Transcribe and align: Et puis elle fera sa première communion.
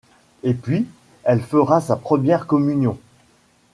Et 0.41 0.55
puis 0.55 0.87
elle 1.25 1.43
fera 1.43 1.79
sa 1.79 1.95
première 1.95 2.47
communion. 2.47 2.97